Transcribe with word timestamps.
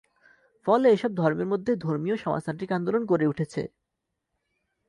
ফলে 0.65 0.87
এসব 0.91 1.11
ধর্মের 1.15 1.47
মধ্যে 1.47 1.71
ধর্মীয় 1.85 2.17
সমাজতান্ত্রিক 2.17 2.69
আন্দোলন 2.71 3.01
গড়ে 3.05 3.25
উঠেছে। 3.27 3.61